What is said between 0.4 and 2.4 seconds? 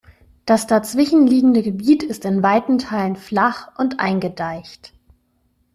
Das dazwischen liegende Gebiet ist